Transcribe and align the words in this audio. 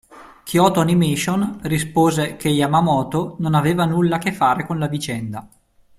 Kyoto 0.45 0.79
Animation 0.79 1.59
rispose 1.61 2.35
che 2.35 2.49
Yamamoto 2.49 3.35
non 3.37 3.53
aveva 3.53 3.85
nulla 3.85 4.15
a 4.15 4.17
che 4.17 4.31
fare 4.33 4.65
con 4.65 4.79
la 4.79 4.87
vicenda. 4.87 5.47